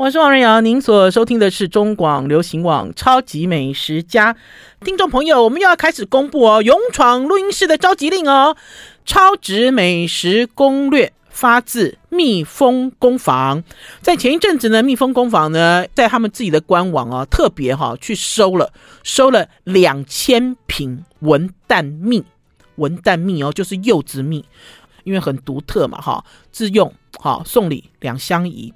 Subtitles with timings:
[0.00, 4.32] 我是王瑞瑶，您所收听的是中广流行网《超级美食家》。
[4.82, 8.56] 听众朋友，我们又要开始公布哦，勇闯录音室的召集令哦，
[9.04, 13.62] 《超值美食攻略》发自蜜蜂工坊。
[14.00, 18.72] 在前一阵子呢，蜜蜂工坊呢，在他们自己的官网啊，特别哈去收了
[19.02, 22.24] 收了两千瓶文旦蜜，
[22.76, 24.46] 文旦蜜哦，就是柚子蜜，
[25.04, 28.72] 因为很独特嘛哈，自用好送礼两相宜。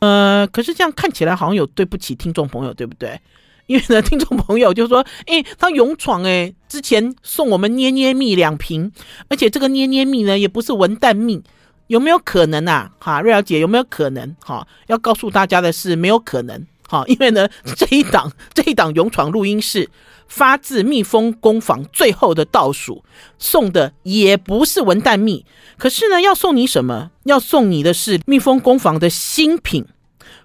[0.00, 3.20] 呃，可是这样看起来好像有对不起听众朋友，对不对？
[3.66, 8.90] 因为呢，听众朋友就说：“哎，他勇闯哎，之前送我们捏捏蜜两瓶，
[9.28, 11.40] 而且这个捏捏蜜呢也不是文旦蜜，
[11.86, 12.90] 有没有可能啊？
[12.98, 14.34] 哈，瑞瑶姐有没有可能？
[14.44, 16.66] 哈，要告诉大家的是没有可能。
[16.90, 19.88] 哈，因为呢 这一档这一档勇闯录音室
[20.26, 23.04] 发自蜜蜂工坊最后的倒数
[23.38, 25.44] 送的也不是文旦蜜，
[25.78, 27.10] 可是呢要送你什么？
[27.24, 29.86] 要送你的是蜜蜂工坊的新品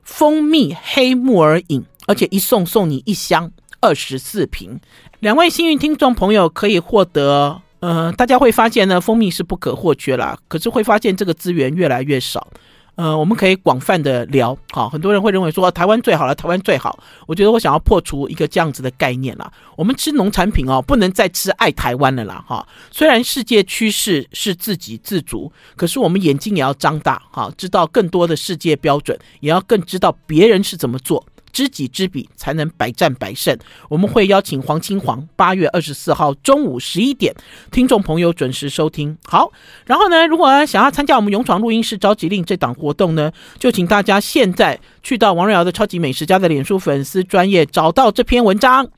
[0.04, 4.80] 蜂蜜黑木耳饮。”而且一送送你一箱二十四瓶，
[5.22, 7.64] 两位幸运听众朋友可以获得。
[7.80, 10.38] 呃，大家会发现呢，蜂蜜是不可或缺啦。
[10.48, 12.48] 可是会发现这个资源越来越少。
[12.96, 14.58] 呃，我们可以广泛的聊。
[14.72, 16.98] 好，很多人会认为说台湾最好了，台湾最好。
[17.28, 19.52] 我觉得我想要破除一个这样子的概念啦。
[19.76, 22.44] 我们吃农产品哦，不能再吃爱台湾的啦。
[22.48, 27.22] 哈，虽然世界趋势是自给自足，可是我们眼睛也要张大。
[27.32, 31.26] 哈，知道更多的世界标准，也要更知道别人是怎么做。
[31.56, 33.58] 知己知彼，才能百战百胜。
[33.88, 37.34] 我们会邀请黄清黄，八月二十四号中午十一点，
[37.72, 39.18] 听众朋友准时收听。
[39.26, 39.54] 好，
[39.86, 48.90] 然后呢，如果想要参加我们勇闯录音室召集令这档活动呢，就请大家现在去到王瑞瑶的超级美食家的脸书粉丝专页找到这篇文章，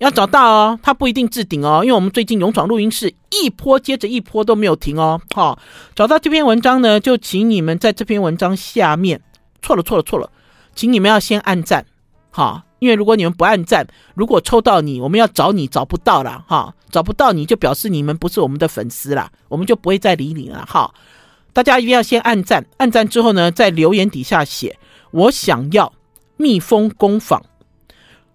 [0.00, 5.20] 要找到哦，它不一定置顶哦，因为我们最近勇闯录音室一波接着一波都没有停哦。
[5.36, 5.56] 好，
[5.94, 9.20] 找到这篇文章呢，就请你们在这篇文章下面，
[9.62, 10.28] 错了错了错了，
[10.74, 11.86] 请你们要先按赞。
[12.34, 20.92] 好，因为如果你们不按赞，如果抽到你，我们要找你找不到了，哈，找不到你就表示你们不是我们的粉丝啦，我们就不会再理你了，哈。
[21.52, 24.78] 大家一定要先按赞，按赞之后呢，在留言底下写
[25.10, 25.92] 我想要
[26.38, 27.44] 蜜蜂工坊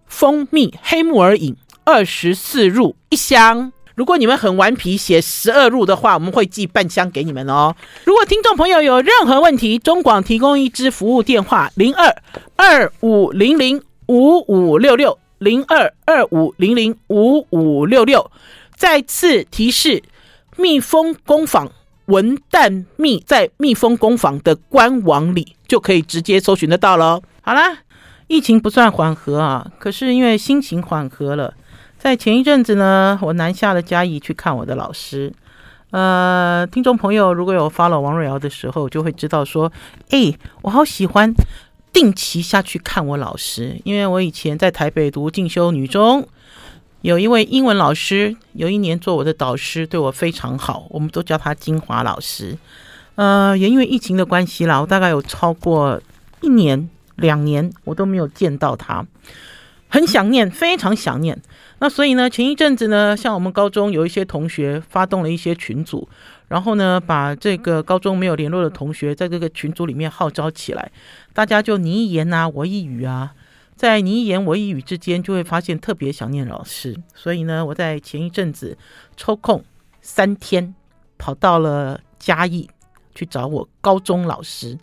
[0.05, 3.73] 蜂蜜黑木耳饮二十四入一箱。
[3.95, 7.75] 如果你们很顽皮，写十二入的话，我们会寄半箱给你们哦。
[8.03, 12.15] 如果听众朋友有任何问题，中广提供一支服务电话：零二
[12.55, 18.31] 二五零零五五六六零二二五零零五五六六。
[18.75, 20.03] 再次提示：
[20.55, 21.71] 蜜蜂工坊
[22.05, 27.21] 文旦蜜在蜜蜂工坊的官网里就可以直接搜寻得到喽。
[27.41, 27.79] 好啦，
[28.27, 31.53] 疫情不算缓和啊，可是因为心情缓和了。
[31.97, 35.33] 在前一阵子呢，我南下了嘉义去看我的老师。
[35.89, 39.71] 呃，听众朋友如果有发了王瑞瑶的时候，就会知道说，
[40.09, 41.33] 哎，我好喜欢
[41.97, 46.27] 定期下去看我老师，因为我以前在台北读进修女中，
[47.01, 52.55] 有一位英文老师，有一年做我的导师，对我非常好，我们都叫他金华老师。
[53.15, 55.99] 呃，也因为疫情的关系啦，我大概有超过
[56.41, 59.03] 一年、两年，我都没有见到他，
[59.87, 61.41] 很想念，非常想念。
[61.79, 66.07] 那所以呢，前一阵子呢，像我们高中有一些同学发动了一些群组，
[66.47, 70.91] 然后呢，把这个高中没有联络的同学在这个群组里面号召起来，
[71.33, 73.33] 大家就你一言啊，我一语啊，
[73.75, 76.95] 在你一言我一语之间，就会发现特别想念老师。
[77.13, 78.77] 所以呢，我在前一阵子
[79.15, 79.63] 抽空
[80.01, 80.73] 三天
[81.17, 82.69] 跑到了嘉义
[83.13, 84.77] 去找我高中老师。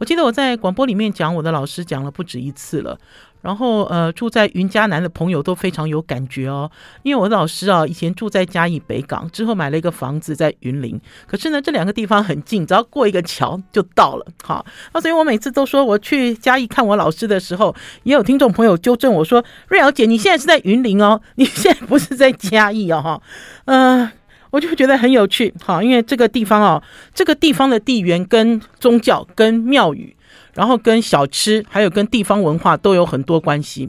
[0.00, 2.98] 我记得我在广播里面讲我的老师讲了不止一次了。
[3.42, 6.70] 然后，呃，住在云嘉南的朋友都非常有感觉哦，
[7.02, 11.00] 因为我的老师啊，以前住在嘉义北港，之后买了一个房子在云林。
[11.26, 14.26] 可是呢，这两个地方很近，只要过一个桥就到了。
[14.42, 23.22] 好，那所以我每次都说我去嘉义看我老师的时候，也有听众朋友纠正我说：“瑞瑶姐，你现在是在云林哦，你现在不是在嘉义哦。”哈，
[23.64, 24.10] 嗯，
[24.50, 25.52] 我就觉得很有趣。
[25.62, 26.82] 好，因为这个地方哦，
[27.14, 30.16] 这个地方的地缘跟宗教跟庙宇。
[30.52, 33.88] 然后跟小吃，还有跟地方文化都有很多关系。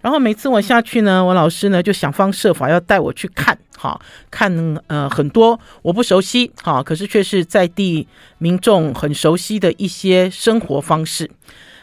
[0.00, 3.98] 然后每次我下去呢，我老师呢就想方设法要带我去看，哈，
[4.28, 4.52] 看
[4.88, 8.08] 呃很多我不熟悉，哈，可是却是在地
[8.38, 11.30] 民众很熟悉的一些生活方式。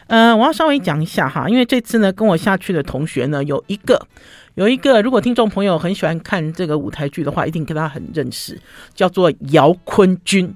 [0.08, 4.06] 嗯、呃，我要稍微讲一下哈，因为这次呢跟我下去的同学呢有一个，
[4.54, 8.58] 有一个，如果听众朋友很喜欢看这个舞台剧的话，一定跟他很认识，
[8.94, 10.54] 叫做姚坤军。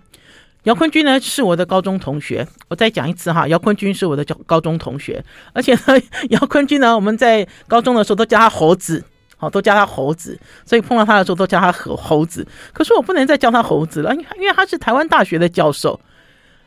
[0.64, 5.22] 姚坤军呢是我的高中同学，我再讲一次哈，姚坤军是我的高中同学，
[5.52, 6.00] 而且呢，
[6.30, 9.04] 姚坤军呢，我们在高中的时候都叫他猴子，
[9.36, 12.46] 好，都叫他猴子，所以碰到他的时候都叫他猴猴子。
[12.72, 16.00] 可是我不能再叫他猴子了，因为因为他是台湾大学的教授，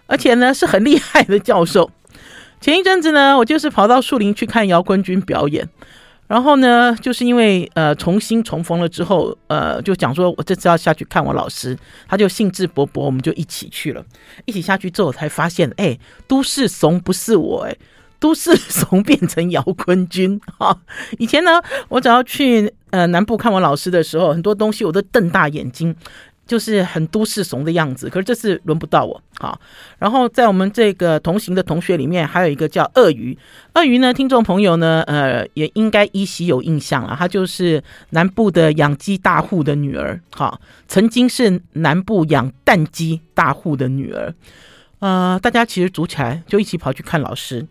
[0.05, 1.89] 而且呢是很厉害的教授。
[2.61, 5.67] 前一阵子呢，我就是跑到树林去看姚坤军表演。
[6.27, 14.03] 然后呢，就是因为呃重新重逢了之后，呃就讲说我这次要下去看我老师，他就兴致勃勃，我们就一起去了。
[14.45, 15.95] 一起下去之后，才发现，哎，
[16.27, 17.77] 都市怂不是我，哎，
[18.19, 20.75] 都市怂变成姚坤军哈。
[21.19, 25.95] 以前呢，我只要去呃南部看我老师的时候，很多东西我都瞪大眼睛。
[26.45, 29.21] 就是很都市怂的样子，可是这次轮不到我。
[29.37, 29.59] 好，
[29.97, 33.37] 然后在我们这个同行的同学里面，还有一个叫鳄鱼。
[33.73, 37.15] 鳄鱼呢，听众朋友呢，呃，也应该依稀有印象了。
[37.17, 44.33] 她就是南部的养鸡大户的女儿，好，曾经是南部养蛋鸡大户的女儿。
[44.99, 47.67] 呃，大家其实组起来就一起跑去看老师。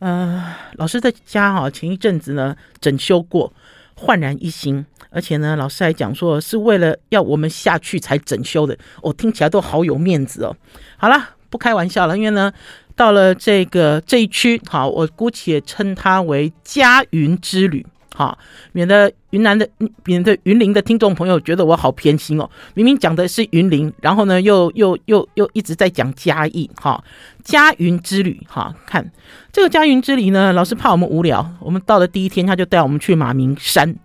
[0.00, 3.52] 呃，老师在家哈，前一阵子呢整修过，
[3.94, 4.86] 焕然一新。
[5.18, 10.56] 而且呢，老师还讲说是为了要我们下去才整修的，我、哦、听起来都好有面子哦。
[10.96, 12.52] 好了，不开玩笑了，因为呢，
[12.94, 17.84] 到了这个这一区，好，我姑且称它为嘉云之旅，
[18.14, 18.38] 好，
[18.70, 19.68] 免得云南的、
[20.04, 22.48] 免得云林的听众朋友觉得我好偏心哦。
[22.74, 27.02] 明明讲的是云林，然后呢，又又又又一直在讲嘉义，哈，
[27.42, 29.10] 嘉云之旅，哈，看
[29.52, 33.96] 这个嘉云之旅呢，老师怕我们无聊，我们到了第一天，他就带我们去马鸣山。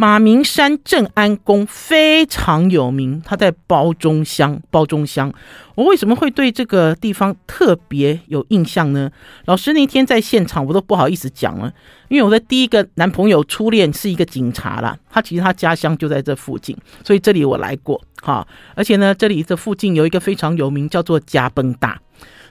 [0.00, 4.58] 马鸣山镇安宫非常有名，它在包中乡。
[4.70, 5.30] 包中乡，
[5.74, 9.10] 我为什么会对这个地方特别有印象呢？
[9.44, 11.70] 老师那天在现场，我都不好意思讲了，
[12.08, 16.74] 因为我的第一个男朋友初恋是一个警察啦，他其实他家乡就在这附近，
[17.04, 18.48] 所以这里我来过哈。
[18.74, 22.00] 而且呢，这里这附近有一个非常有名，叫做加崩大。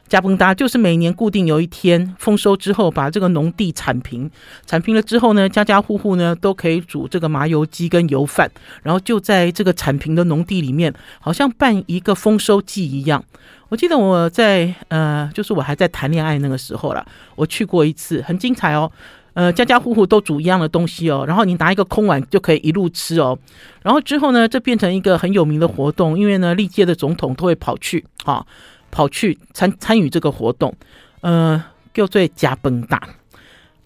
[0.09, 4.29] 加崩大就是每年固定有一天丰收之后，把这个农地铲平，
[4.65, 8.49] 铲平了之后呢，家家户户呢都可以煮这个麻油鸡跟油饭，
[8.81, 10.91] 然后就在这个铲平的农地里面，
[11.21, 13.23] 好像办一个丰收祭一样。
[13.69, 18.91] 我记得我在呃，就是我还在谈恋爱那个时候了，我去过一次，很精彩哦。
[19.35, 23.37] 呃，家家户户都煮一样的东西哦，然后你拿一个空碗就可以一路吃哦。
[23.83, 28.45] 然后之后呢，这变成一个很有名的活动，因为呢，历届的总统都会跑去哈。
[28.91, 30.75] 跑去参参与这个活动，
[31.21, 31.63] 呃，
[31.93, 33.01] 叫做加崩大，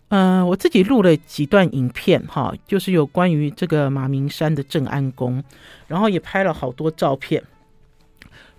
[0.09, 5.44] 呃，我自己录了几段影片哈，就是有关于这个马鸣山的镇安宫，
[5.88, 7.44] 然后也拍了好多照片。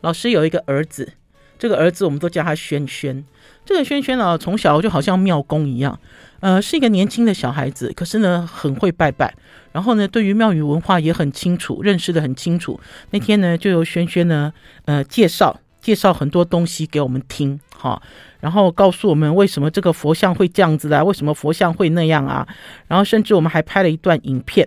[0.00, 1.12] 老师有一个儿子，
[1.58, 3.25] 这个儿子我们都叫他轩轩。
[3.64, 5.99] 这个轩轩呢，从小就好像庙公一样，
[6.40, 9.35] 呃，是一个年轻的小孩子，可是呢，很会拜拜，
[9.73, 12.79] 然后呢，对于庙宇文化也很清楚，认识的很清楚。
[13.11, 14.52] 那天呢，就由轩轩呢，
[14.85, 15.61] 呃，介绍。
[15.85, 18.01] 介绍很多东西给我们听，哈，
[18.41, 22.49] 然后告诉我们为什么这个佛像会这样子的，为什么佛像会那样啊？
[22.89, 24.67] 然后甚至我们还拍了一段影片，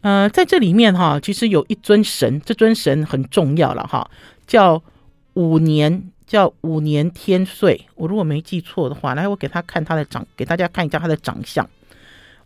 [0.00, 4.10] 呃，在这里面哈，其实有一尊神，这尊神很重要了哈，
[4.48, 4.82] 叫
[5.34, 7.86] 五年，叫五年天岁。
[7.94, 11.64] 我如果没记错的话，来，我给他看他的长，给大家看一下他的长相。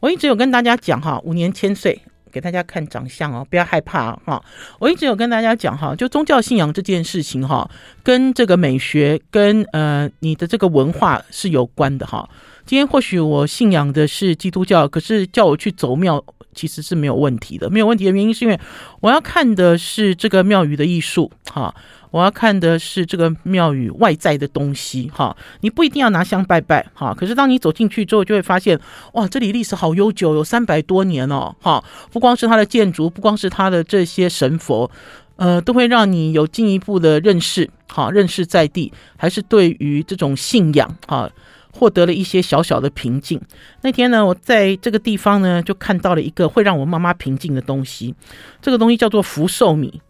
[0.01, 2.03] 我一直有跟大家讲哈，五年千岁。
[2.33, 4.43] 给大家看长相哦，不要害怕哈。
[4.81, 7.71] 我一直有跟大家讲哈，就宗教信仰这件事情哈，
[8.03, 12.29] 跟这个美学跟呃你的这个文化是有关的哈。
[12.65, 16.25] 今天或许我信仰的是基督教，可是叫我去走庙
[16.55, 17.69] 其实是没有问题的。
[17.69, 18.59] 没有问题的原因是因为
[19.01, 21.75] 我要看的是这个庙宇的艺术哈。
[22.13, 28.79] 我要看的是这个庙宇外在的东西，哈，你不一定要拿香拜拜，哈，可是当你走进去之后，就会发现，
[29.15, 34.91] 哇，这里历史好悠久，有三百多年哦，哈，不光是它的建筑，不光是它的这些神佛，
[35.37, 41.31] 呃，都会让你有进一步的认识，哈，认识在地，还是对于这种信仰，哈，
[41.73, 43.41] 获得了一些小小的平静。
[43.81, 48.15] 那天呢，我在这个地方呢，就看到了一个会让我妈妈平静的东西，
[48.61, 50.03] 这个东西叫做福寿米。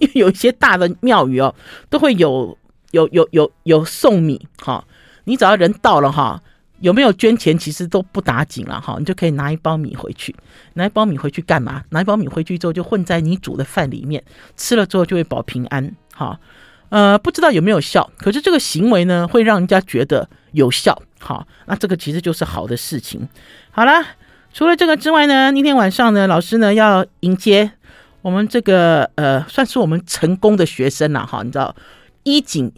[0.00, 1.54] 因为有一些大的庙宇哦，
[1.88, 2.56] 都会有
[2.92, 4.84] 有有有有送米哈，
[5.24, 6.42] 你只要人到了哈，
[6.80, 10.34] 有没有捐钱其实都不打紧了哈，你就可以拿一包米回去，
[10.74, 11.82] 拿一包米回去干嘛？
[11.90, 14.22] 拿一包米回去之后就混在你煮的饭里面，
[14.56, 16.38] 吃了之后就会保平安哈。
[16.90, 21.44] 呃，不知道有没有效，可是这个行为呢，会让人家觉得有效哈。
[21.66, 23.28] 那这个其实就是好的事情。
[23.72, 23.92] 好了，
[24.52, 27.72] 除了这个之外呢，那天晚上呢，老师呢要迎接。
[28.24, 31.76] 我们这个呃，算是我们成功的学生了哈，你知道，
[32.22, 32.72] 一景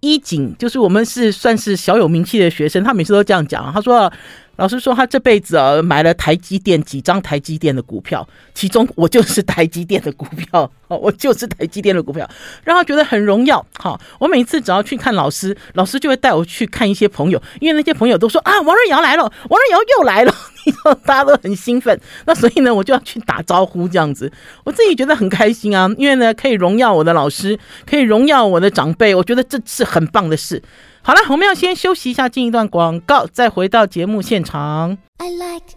[0.00, 4.10] 一景就是我们是算是小有名气的学生，他每次都这样讲，他说。
[4.56, 12.28] 老师说，他这辈子啊买了台积电几张台积电的股票，其中我就是台积电的股票， 我就是台积电的股票，
[12.64, 13.64] 让他觉得很荣耀。
[13.78, 20.34] 好，我每次只要去看老师，老师就会带我去看一些朋友，因为那些朋友都说啊，王瑞瑶来了，王瑞瑶又来了，
[20.64, 22.00] 你说大家都很兴奋。
[22.24, 24.32] 那所以呢，我就要去打招呼，这样子，
[24.64, 30.62] 我自己觉得很开心啊，因为呢，可以荣耀我的老师，可以荣耀我的长辈，我觉得这是很棒的事。
[31.06, 34.98] 好了，我们要先休息一下，进一段广告，再回到节目现场。
[35.18, 35.76] I like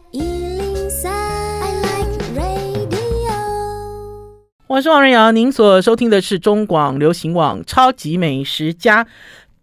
[4.65, 9.03] 我是王瑞瑶，您所收听的是中广流行网《超级美食家》。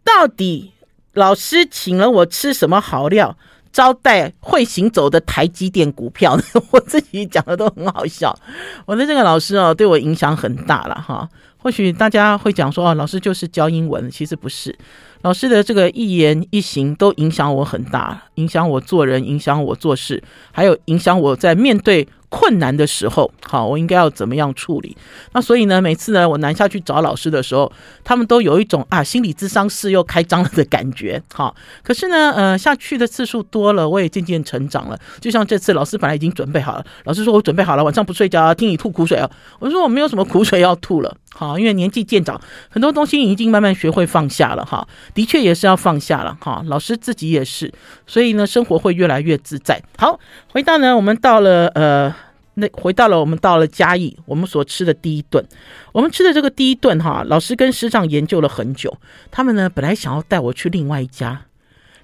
[0.04, 0.70] 到底
[1.14, 3.36] 老师请了我吃什么好料，
[3.72, 6.44] 招待会行走的台积电股票呢？
[6.70, 8.38] 我自己讲的都很好笑。
[8.84, 11.28] 我的这个老师哦，对我影响很大了哈。
[11.58, 14.78] 或许大家会讲说，哦，老师就是教英文，其实不是。
[15.26, 22.06] 老师的这个一言一行都影响我很大，影响我做人，影响我做事，还有影响我在面对。
[22.28, 24.96] 困难的时候，好，我应该要怎么样处理？
[25.32, 31.22] 那所以呢，每次呢，我南下去找老师的时候，他们都有一种啊，心理咨商室又开张了的感觉。
[31.32, 31.54] 好，
[31.84, 34.98] 可是呢，呃，下去的次数多了，我也渐渐成长了。
[35.20, 39.30] 就像这次，老师本来已经准备好了，老师说我准备好了，晚上不睡觉，听你吐苦水啊。
[39.60, 42.40] 我说我没有什么苦水要吐了，好，因为年纪渐长，
[42.70, 44.64] 很多东西已经慢慢学会放下了。
[44.64, 46.36] 哈，的确也是要放下了。
[46.40, 47.72] 哈，老师自己也是，
[48.06, 49.82] 所以呢，生活会越来越自在。
[49.98, 50.18] 好，
[50.50, 52.14] 回到呢，我们到了呃。
[52.58, 55.44] 那回到了我们到了嘉义，我们所吃的第一顿，
[55.92, 58.96] 我们吃的这个第一顿哈，老师跟师长研究了很久，
[59.30, 61.42] 他们呢本来想要带我去另外一家，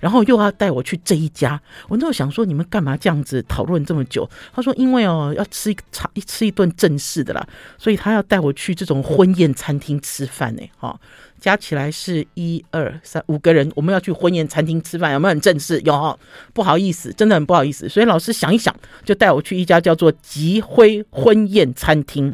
[0.03, 4.29] 然后又要带我去这一家，我那时候想说你们干嘛这样子讨论这么久？
[4.53, 7.47] 他说因为哦要吃一场吃一顿正式的啦，
[7.79, 10.99] 所以他要带我去这种婚宴餐厅吃饭呢，哈。
[11.41, 15.81] 加起来是一二三五个人，我们要去婚宴餐厅吃饭，有没有很正式？
[15.81, 16.19] 有，
[16.53, 17.89] 不好意思，真的很不好意思。
[17.89, 22.33] 所以老师想一想，就带我去一家叫做吉辉婚宴餐厅，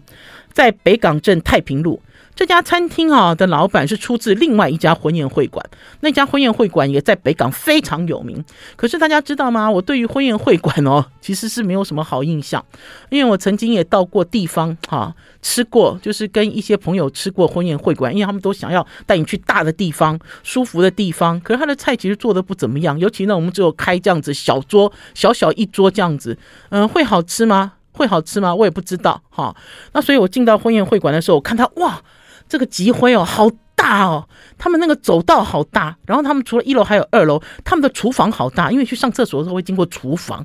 [0.52, 2.02] 在北港镇太平路。
[2.38, 5.68] 这家餐厅啊的老板是出自另外一家婚宴会馆，
[6.02, 8.44] 那家婚宴会馆也在北港非常有名。
[8.76, 9.68] 可是大家知道吗？
[9.68, 12.64] 我对于婚宴会馆哦，其实是没有什么好印象，
[13.10, 21.40] 因为我曾经也到过地方哈吃过，就是跟一些朋友吃过婚宴会馆，因为他们都想要带你去大的地方、舒服的地方。
[21.40, 27.72] 可是他的菜其实做的不怎么样，尤其呢，我们只有开这样子小桌，小小一桌这样子，嗯，会好吃吗？
[27.90, 28.54] 会好吃吗？
[28.54, 29.52] 我也不知道哈。
[29.92, 32.00] 那所以我进到婚宴会馆的时候，我看他哇。
[32.48, 34.28] 这个集会哦，好大哦！
[34.56, 40.44] 他们那个走道好大，然后他们除了一楼还有二楼，他们的厨房好大，因为去上厕所的时候会经过厨房，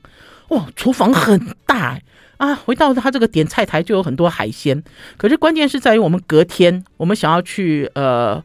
[0.50, 2.00] 哇，厨房很大
[2.38, 2.54] 啊！
[2.54, 4.84] 回到他这个点菜台就有很多海鲜，
[5.18, 8.44] 可是关键是在于我们隔天我们想要去呃，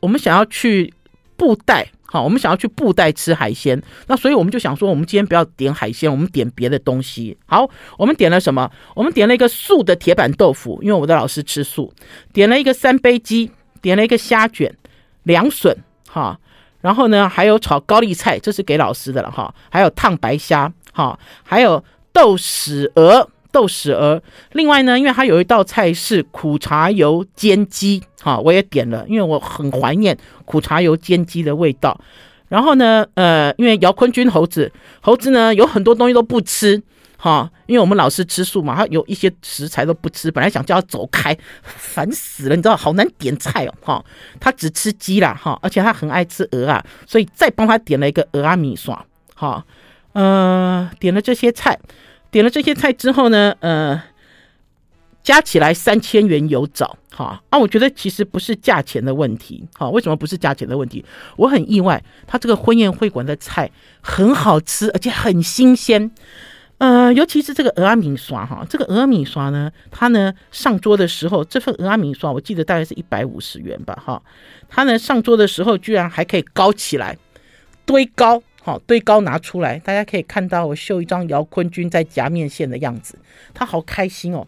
[0.00, 0.92] 我们想要去
[1.36, 1.90] 布袋。
[2.10, 7.36] 好，我们想要去布袋吃海鲜，那所以我们就想说，我们今天不要点海鲜，我们点别的东西。
[7.44, 8.70] 好，我们点了什么？
[8.94, 11.92] 我们点了一个素的铁板豆腐，因为我的老师吃素。
[12.32, 13.50] 点了一个三杯鸡，
[13.82, 14.74] 点了一个虾卷，
[15.24, 15.76] 凉笋，
[16.08, 16.38] 哈，
[16.80, 23.28] 然后呢还有炒高丽菜，这是给老师的了哈，还有烫白虾，哈，还有豆豉鹅。
[23.50, 31.98] 豆豉鹅，另外呢，因为它有一道菜是苦茶油煎鸡，哈，我也点了，因为我很怀念苦茶油煎鸡的味道。
[32.48, 36.82] 然后呢，呃，因为姚坤军猴子，猴子呢有很多东西都不吃，
[37.18, 44.04] 哈，因为我们老师吃素嘛，他有一些食材都不吃，本来想叫他走开，烦死了，你知道，好难点菜哦，哈，
[44.40, 49.64] 他只吃鸡啦，哈，而且他很爱吃鹅啊，所以再帮他点了一个鹅阿米爽，哈，
[50.12, 51.78] 呃，点了这些菜。
[52.30, 54.02] 点了这些菜之后呢，呃，
[55.22, 61.04] 加起来三千元有找，哈啊，我觉得其实不是价钱的问题，哈，为什么不是价钱的问题？
[61.36, 63.70] 我很意外，他这个婚宴会馆的菜
[64.00, 66.10] 很好吃，而且很新鲜，
[66.78, 74.22] 呃，尤其是这个蚵仔面线哈，这个蚵仔面线呢，它呢上桌的时候，这份蚵仔面线我记得大概是一百五十元吧，哈，
[74.68, 77.16] 它呢上桌的时候居然还可以高起来，
[77.86, 78.42] 堆高。
[78.68, 83.18] 好，堆高拿出来，大家可以看到我秀一张姚坤军在夹面线的样子，
[83.54, 84.46] 他好开心哦。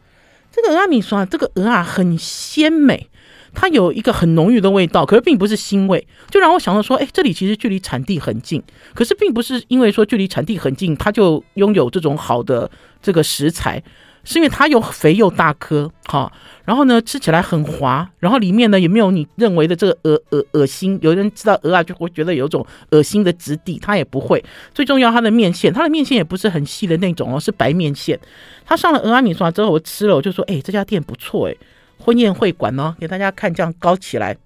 [0.52, 3.06] 这个阿米说啊，这个鹅啊很鲜美，
[3.54, 8.62] 它有一个很浓郁的味道，可是并不是腥味，就让我想到说，哎，这里其实距离产地很近，
[8.92, 13.82] 可是并不是因为说距离产地很近，它就拥有这种好的这个食材。
[14.24, 16.30] 是因为它又肥又大颗，哈，
[16.64, 20.98] 然后呢吃起来很滑，然后里面呢也没有你认为的这个恶恶恶心。
[21.02, 24.44] 有人知道鹅啊就会觉得有种恶心的质地，它也不会。
[24.74, 28.18] 最重要，它的面线，它的面线也不是很细的那种哦，是白面线。
[28.64, 31.56] 它上了蚵仔面线之后，我吃了，我就说，哎，这家店不错，哎，
[31.98, 34.36] 婚宴会馆哦，给大家看这样高起来。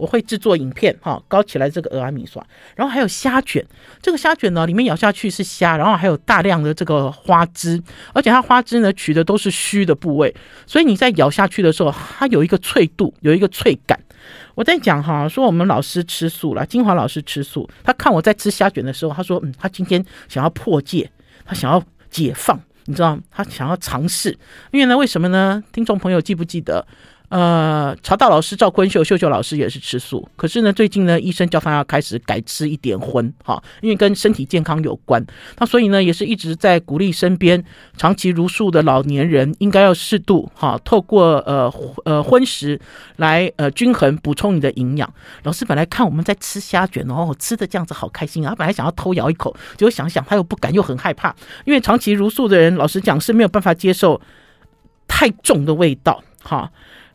[0.00, 2.42] 我会制作影片，哈，高起来这个俄阿米刷，
[2.74, 3.62] 然后还有虾卷，
[4.00, 7.80] 这个虾卷呢，里面咬下去是虾，然后还有大量的这个花枝，
[8.14, 10.34] 而且它花枝呢取的都是虚的部位，
[10.66, 14.00] 所以你在咬下去的时候，它有一个脆度，有一个脆感。
[14.54, 21.10] 我在讲哈，说我们老师吃素了，金华老师吃素，他看我在吃虾卷的时候，他说，嗯，他今天想要破戒，
[21.44, 24.36] 他想要解放，你知道，他想要尝试，
[24.72, 25.62] 因为呢，为什么呢？
[25.72, 26.86] 听众朋友记不记得？
[27.30, 35.24] 呃，曹道老师赵坤秀秀秀老师也是吃素，可是呢，最近呢，医生叫他要开始改吃一点荤，哈，因为跟身体健康有关。
[35.58, 37.64] 那所以呢，也是一直在鼓励身边
[37.96, 41.72] 长期茹素的老年人，应该要适度哈，透过呃
[42.04, 42.80] 呃荤食
[43.18, 45.08] 来呃均衡补充你的营养。
[45.44, 51.32] 老师本来看我们在吃虾卷哦，吃的这样子好开心啊，本来想要偷咬一口，结果想想他又不敢，又很害怕，
[51.64, 54.20] 因为长期茹素的人，老实讲是没有办法接受
[55.06, 56.68] 太重的味道，哈。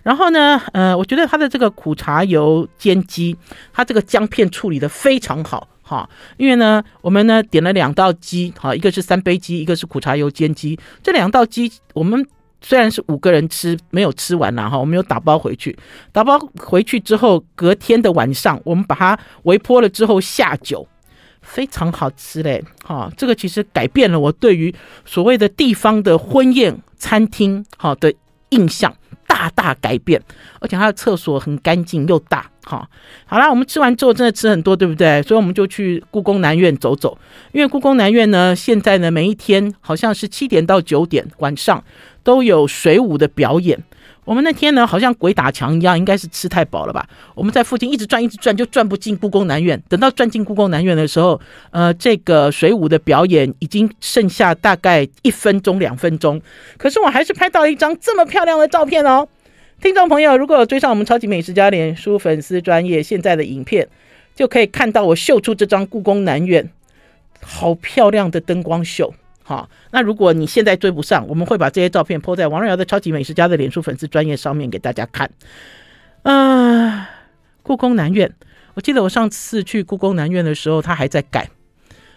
[0.06, 3.36] 然后呢，呃，我觉得它的这个苦茶油煎鸡，
[3.74, 6.08] 它这个姜片处理的非常好哈。
[6.38, 10.78] 因为呢，我们呢点了两道鸡，哈，一个是三杯鸡，一个是苦茶油煎鸡。
[11.02, 12.24] 这两道鸡，我们
[12.62, 15.76] 虽然是五个人吃，没有吃完了哈，我们有打包回去。
[16.12, 20.88] 打包回去之后，隔天的晚上，我们把它微波了之后下酒，
[21.42, 23.12] 非常好吃嘞，哈。
[23.18, 24.72] 这个其实改变了我对于
[25.04, 28.14] 所谓的地方的婚宴餐厅好的
[28.50, 28.96] 印象。
[29.36, 30.22] 大大改变，
[30.62, 32.88] 而且它的厕所很干净又大，哈，
[33.26, 35.22] 好啦，我们吃完之后真的吃很多，对不对？
[35.24, 37.18] 所以我们就去故宫南院走走，
[37.52, 41.84] 因为故宫南院呢，现在呢每一天好像是七点到九点晚上
[42.24, 43.84] 都有水舞的表演。
[44.26, 47.08] 我们那天呢，好像鬼打墙一样，应该是吃太饱了吧？
[47.36, 49.82] 我们在附近一直转，一直转，就转不进故宫南院。
[49.88, 51.40] 等到转进故宫南院的时候，
[51.70, 56.42] 呃，这个水舞的表演已经剩下大概一分钟、两分钟。
[56.78, 59.28] 可是我还是拍到了一张这么漂亮的照片哦。
[59.80, 63.88] 听众朋友，如果有追上我们超级美食家脸书粉丝专业现在的影片，
[64.36, 66.68] 就可以看到我秀出这张故宫南院
[67.42, 69.14] 好漂亮的灯光秀。
[69.48, 75.30] 好，那如果你现在追不上，我们会把这些照片 po 在王瑞瑶的超级美食家的脸书粉丝专业上面给大家看。
[76.24, 77.08] 啊、呃，
[77.62, 78.34] 故宫南院，
[78.74, 81.48] 我记得我上次去故宫南院的时候，它还在改，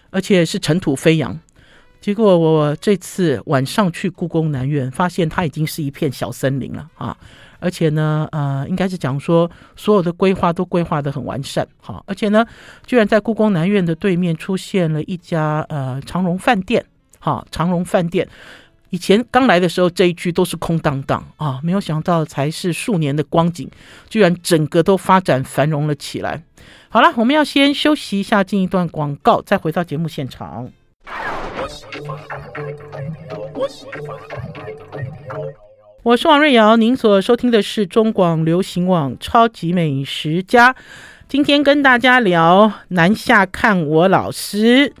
[0.09, 1.39] 而且是尘土飞扬。
[2.01, 7.15] 结果我这次晚上去故宫南院，发现它已经是一片小森林了啊！
[7.59, 12.03] 而且呢，呃，应该是讲说所有的规划都规划的很完善，哈！
[12.07, 12.43] 而且呢，
[12.87, 16.83] 居然在故宫南院的对面出现了一家呃长荣饭店。
[17.19, 18.27] 好，长荣饭店
[18.91, 23.69] 以前刚来的时候，这一区都是空荡荡啊，没有想到才是数年的光景，
[24.09, 26.41] 居然整个都发展繁荣了起来。
[26.89, 30.71] 好了，我们要先休息一下，进一段广告，再回到节目现场。
[36.01, 40.75] 我是王瑞瑶，您所收听的是中广流行网超级美食家，
[41.27, 44.93] 今天跟大家聊南下看我老师。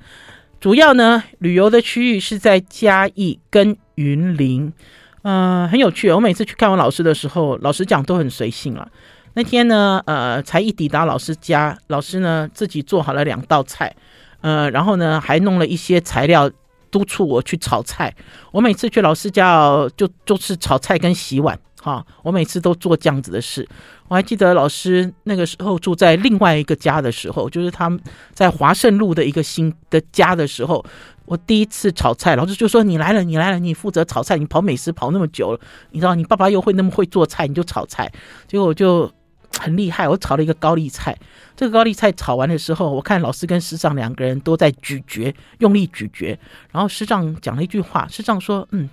[0.59, 4.73] 主要呢，旅游的区域是在嘉义跟云林，
[5.21, 6.11] 呃，很有趣。
[6.11, 8.91] 我每次去看我老师的时候，老师讲都很随性了。
[9.35, 13.95] 那天呢，呃，才一抵达老师家，老师呢自己做好了两道菜，
[14.41, 16.51] 呃，然后呢还弄了一些材料，
[16.91, 18.13] 督促我去炒菜。
[18.51, 21.57] 我每次去老师家，就就是炒菜跟洗碗。
[21.81, 23.65] 哈，我每次都做这样子的事。
[24.09, 27.99] 我还记得老师那个时候住在另外一个家的时候，就是他们
[28.33, 30.83] 在华盛路的一个新的家的时候，
[31.25, 34.35] 我第一次炒菜，老师就说：“你来了，你来了，你负责炒菜。
[34.35, 35.59] 你跑美食跑那么久了，
[35.91, 38.11] 你知道你爸爸又会那么会做菜，你就炒菜。”
[38.47, 39.11] 结果我就
[39.59, 41.15] 很厉害，我炒了一个高丽菜。
[41.55, 46.35] 这个高丽菜炒完的时候，我看老师跟师长两个人都在咀嚼，用力咀嚼。
[46.71, 48.89] 然后师长讲了一句话，师长说：“嗯。”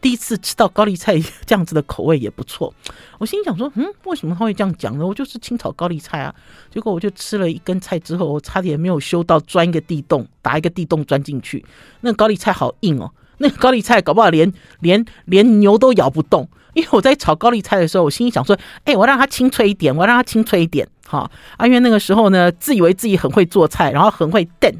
[0.00, 2.72] 第一次吃到高丽菜 这样子的口味也不错，
[3.18, 5.06] 我心想说，嗯，为什么他会这样讲呢？
[5.06, 6.34] 我就是清炒高丽菜啊，
[6.72, 11.64] 结果我就吃了一根菜之后，我差点没有修到钻一个地洞，打一个地洞钻进去。
[12.02, 16.48] 那个高丽菜好硬哦，那个高丽菜搞不好连连连牛都咬不动。
[16.74, 24.72] 因为我在炒高丽菜的时候，我心里想说，哎，我让它清脆一点，我让它清脆一点，哈啊，因为那个时候呢，自以为自己很会做菜，然后很会炖。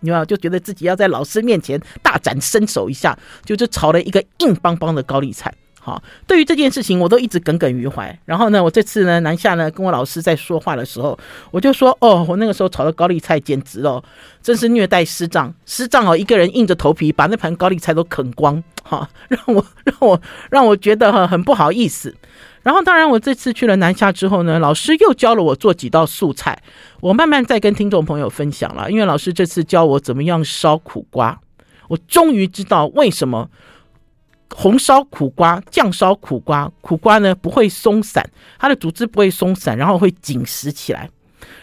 [0.00, 5.52] 你要就觉得自己要在老师面前大展身手一下，就是炒了一个硬邦邦的高丽菜。
[5.82, 8.16] 好，对于这件事情，我都一直耿耿于怀。
[8.26, 11.18] 然后呢，我这次呢南下呢跟我老师在说话的时候，
[11.50, 14.04] 我就说：哦，我那个时候炒的高丽菜简直哦，
[14.42, 15.54] 真是虐待师长。
[15.64, 22.14] 师长哦，一个人硬着头皮把那盘高丽菜都啃光，哈，让我让我让我觉得很不好意思。
[22.62, 26.62] 然后，当然，我这次去了南下之后呢，老师又教了我做几道素菜，
[27.00, 28.90] 我慢慢再跟听众朋友分享了。
[28.90, 31.40] 因为老师这次教我怎么样烧苦瓜，
[31.88, 33.48] 我终于知道为什么
[34.54, 41.08] 红烧苦瓜、酱烧苦瓜，苦瓜呢不会松散，它的组织不会松散，然后会紧实起来。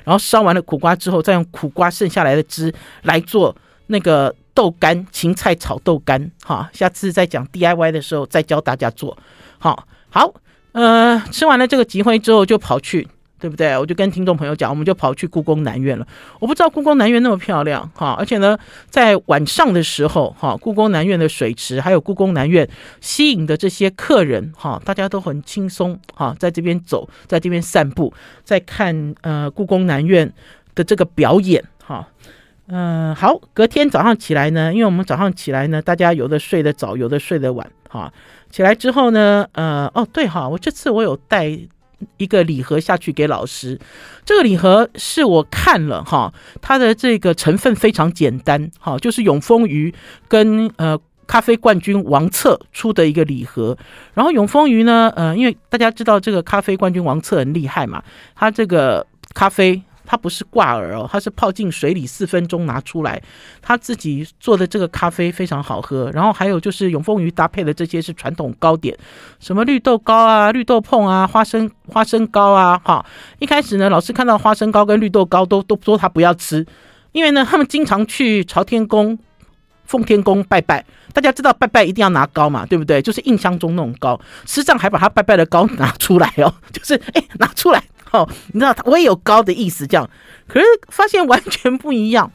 [0.04, 3.56] 然后烧完了苦瓜之后，再用苦瓜剩下来的汁来做
[3.86, 6.32] 那个豆干、芹菜炒豆干。
[6.44, 9.16] 哈，下次再讲 DIY 的时候再教大家做。
[9.60, 10.34] 好，好。
[10.78, 13.08] 呃，吃完了这个集会之后，就跑去
[13.40, 13.76] 对不对？
[13.76, 16.06] 我就跟听众朋友讲，我们就跑去故宫南院了。
[16.40, 18.56] 我不知道故宫南院那么漂亮哈，而且呢，
[18.88, 22.70] 在晚上的时候哈，故宫南院的水池还有故宫南院
[23.02, 28.14] 吸引的这些客人哈，大家都很轻松哈，在这边走，在这边散步，
[28.44, 30.32] 在看呃故宫南院
[30.76, 32.08] 的这个表演哈。
[32.70, 38.12] 嗯、好，隔天早上起来呢，因为我们早上起来呢，大家有的睡得早，有的睡得晚哈。
[38.52, 41.60] 起来之后呢，呃，哦对哈，我这次我有带。
[42.18, 43.80] 一个礼盒下去给老师，
[44.24, 49.92] 这个礼盒是我看了哈，它的这个成分非常简单哈，就是永丰鱼
[50.28, 50.96] 跟呃
[51.26, 53.76] 咖啡冠军王策出的一个礼盒。
[54.14, 58.04] 然后永丰鱼呢，呃，因为大家知道这个咖啡冠军王策很厉害嘛，
[58.36, 59.82] 它这个咖啡。
[60.10, 63.22] 它不是挂耳哦，它是泡进水里四分钟拿出来。
[63.62, 66.10] 他自己做的这个咖啡非常好喝。
[66.14, 68.98] 然后还有就是永丰鱼搭配的这些是传统糕点，
[69.40, 72.80] 什么绿豆糕啊、绿豆椪啊、花生花生糕啊。
[72.86, 73.06] 哈，
[73.40, 76.66] 一开始呢，老师看到花生糕跟绿豆糕都都说他不要吃，
[77.12, 79.20] 因为呢，他们经常去朝天宫、
[79.84, 80.86] 奉天宫拜拜。
[81.14, 83.02] 大家知道拜拜一定要拿糕嘛，对不对？
[83.02, 84.18] 就是印象中那种糕。
[84.46, 87.84] 师丈还把他拜拜的糕拿出来哦，就是哎拿出来。
[88.14, 90.10] 哦，你知道，我也有糕的意思，这样，
[90.48, 92.32] 可是发现完全不一样。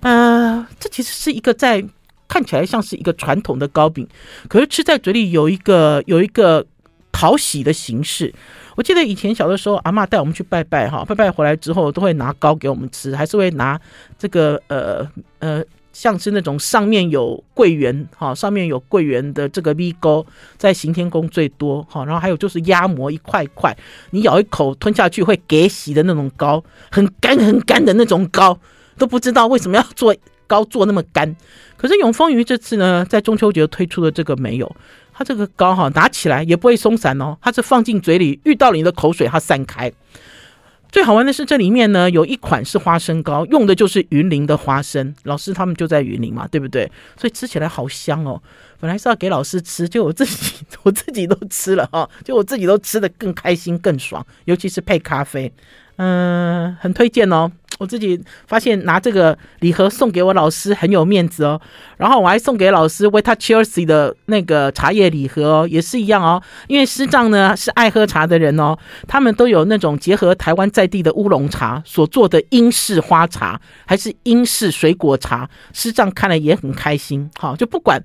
[0.00, 1.84] 呃，这其实是一个在
[2.28, 4.06] 看起来像是一个传统的糕饼，
[4.48, 6.64] 可是吃在嘴里有一个有一个
[7.12, 8.32] 讨喜的形式。
[8.76, 13.80] 我记得以前小的时候，阿嬷带我们去拜拜，哈，拜拜回来之后都会拿糕给我们吃，还是会拿
[14.18, 15.64] 这个呃呃。
[15.98, 20.22] 像是那种上面有桂圆，哈，上面有桂圆的这个米糕，
[20.58, 23.74] 在行天宫最多，哈，然后还有就是鸭膜一块块，
[24.10, 28.60] 你咬一口吞下去会给洗的那种糕，很干很干的那种糕，
[28.98, 30.14] 都不知道为什么要做
[30.46, 31.34] 糕做那么干。
[31.78, 34.76] 可是永丰鱼这次呢，在中秋节推出的这个没有，
[35.14, 39.90] 它这个糕哈拿起来也不会松散哦，它是放进嘴里遇到了你的口水它散开。
[40.96, 45.14] 最好玩的是，这里面呢有一款是花生糕，用的就是云林的花生。
[45.24, 46.90] 老师他们就在云林嘛，对不对？
[47.18, 48.42] 所以吃起来好香哦。
[48.80, 50.54] 本来是要给老师吃，就我自己
[50.84, 55.52] 我自己都吃了哈，就我自己都吃的更开心更爽，尤其是配咖啡，
[55.96, 57.50] 嗯，很推荐哦。
[57.78, 61.60] 我自己发现拿这个礼盒送给我老师很有面子哦，
[61.98, 66.42] 然后我还送给老师维他 Chelsea 的那个茶叶礼盒哦，也是一样哦。
[66.68, 77.30] 因为师长呢是爱喝茶的人哦，他们都有那种结合台湾在地的乌龙茶所做的英式花茶，还是英式水果茶，师长看了也很开心。
[77.38, 78.02] 好，就不管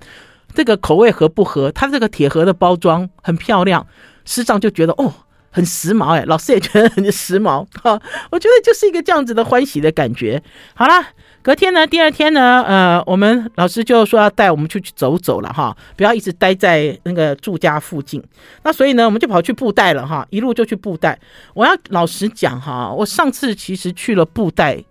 [0.52, 3.86] 这个口味合不合，它这个铁盒的包装很漂亮，
[4.26, 5.14] 师长就觉得哦。
[5.52, 10.42] 很时髦哎，老师也觉得很时髦哈，我觉得就是一个这样子的欢喜的感觉。
[10.74, 11.10] 好啦，
[11.42, 18.22] 隔天呢，第二天呢，呃，我们老师就说要带我们出去走走了哈，不要一直待在那个住家附近。
[18.62, 21.18] 那所以呢，我们就跑去布袋了哈，一路就去布袋。
[21.54, 24.82] 我要老实讲哈，我上次其实去了布袋。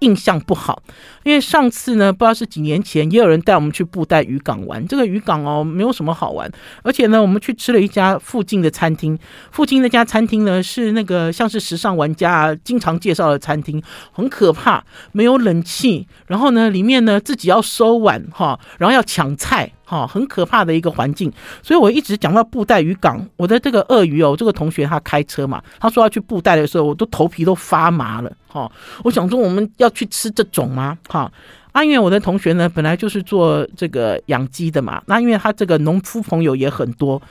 [0.00, 0.82] 印象不好，
[1.24, 4.86] 因为上次呢，不知道是几年前，也有人带我们去布袋渔港玩。
[4.86, 6.50] 这个渔港哦，没有什么好玩，
[6.82, 9.18] 而且呢，我们去吃了一家附近的餐厅，
[9.50, 13.82] 附近那家餐厅呢是那个像是时尚玩家啊经常介绍的餐厅，
[14.12, 19.72] 很可怕，没有冷气，然后呢，里面呢自己要收碗哈，然后要抢菜。
[19.88, 23.24] 好，很可怕的一个环境，所以我一直讲到布袋渔港。
[23.36, 28.36] 我的这个鳄鱼哦，这个同学他开车嘛，他说要去布袋的时候，我都头皮都发麻了。
[28.48, 28.68] 哈，
[29.04, 30.98] 我想说我们要去吃这种吗？
[31.08, 31.30] 哈，
[31.70, 37.22] 啊，因为我的同学呢，本来就是做这个养鸡的嘛，那因为他这个农夫朋友也很多，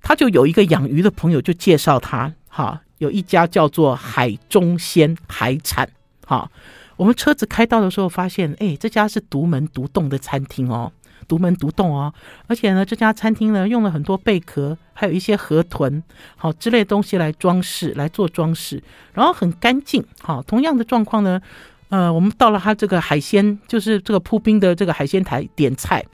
[0.00, 5.86] 他就有一个养鱼的朋友就介绍他，哈，有一家叫做海中鲜海产。
[6.24, 6.50] 哈，
[6.96, 10.90] 我们车子开到的时候发现，哎，这家是独门独栋的餐厅哦。
[11.28, 12.12] 独门独栋哦，
[12.46, 16.02] 而且呢，这家餐厅呢用了很多贝壳，还有一些河豚，
[16.36, 18.82] 好之类东西来装饰，来做装饰，
[19.12, 20.04] 然后很干净。
[20.20, 21.40] 好，同样的状况呢，
[21.88, 26.04] 呃，我们到了他这个海鲜，就是这个铺冰的这个海鲜台点菜，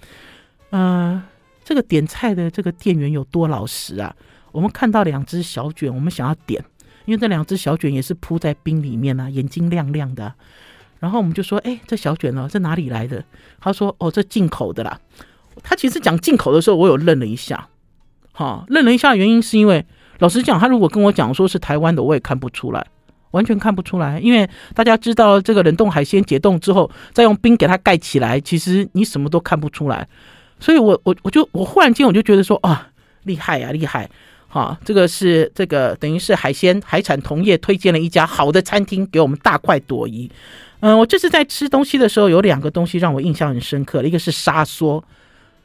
[0.71, 1.23] 呃，
[1.65, 4.15] 这个点菜的这个店员有多老实啊？
[4.53, 6.65] 我们看到两只小卷，我们想要点，
[7.05, 10.35] 因为这两只小卷也是铺在冰里面啊，眼睛亮亮的。
[11.01, 13.25] 然后我们就说：“哎，这小卷哦，这哪里来的？”
[13.61, 14.99] 他说：“哦，这进口的啦。”
[15.63, 17.69] 他其实讲进口的时候，我有愣了一下，
[18.33, 19.85] 哈，愣了一下，原因是因为
[20.19, 22.87] 老实讲，他如果跟我讲说是台湾的，我也看不出来，
[23.33, 30.09] 完全看不出来，因为大家知道这个冷冻海鲜解冻之后，再用冰给它盖起来，其实你什么都看不出来。
[30.61, 32.89] 所以我我我就我忽然间我就觉得说啊，
[33.25, 34.09] 厉害呀，厉害！
[34.49, 40.31] 哈，这个是这个等于是海鲜海产同业推荐了一家好的餐厅给我们大快朵颐。
[40.81, 44.01] 嗯，我这次在吃东西的时候，有两个东西让我印象很深刻。
[44.05, 45.03] 一个是沙梭，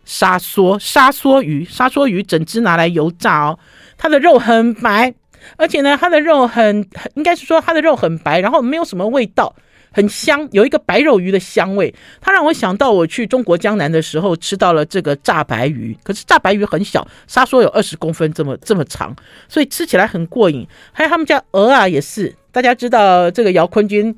[0.05, 3.59] 沙梭，沙梭鱼，沙梭鱼整只拿来油炸哦，
[3.95, 5.13] 它的肉很白，
[5.55, 9.55] 而且呢，它的肉很，应该是说它的肉很白，然后没有什么味道，
[9.91, 11.93] 很香，有一个白肉鱼的香味。
[12.19, 19.15] 它让我想到我去中国江南的时候吃到了这个炸白鱼，可是炸白鱼很小，沙梭有二十公分这么这么长，
[19.47, 20.67] 所以吃起来很过瘾。
[20.91, 24.17] 还有他们家鹅啊，也是大家知道这个姚坤军。